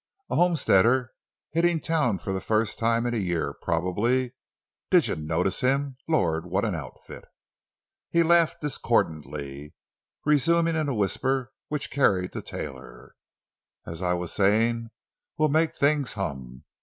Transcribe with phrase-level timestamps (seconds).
[0.31, 1.11] A homesteader
[1.51, 4.33] hitting town for the first time in a year, probably.
[4.89, 5.95] Did you notice him?
[6.07, 7.25] Lord, what an outfit!"
[8.09, 9.75] He laughed discordantly,
[10.25, 13.13] resuming in a whisper which carried to Taylor:
[13.85, 14.89] "As I was saying,
[15.37, 16.63] we'll make things hum.